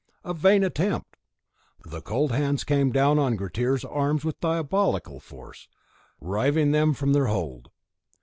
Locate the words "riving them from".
6.19-7.13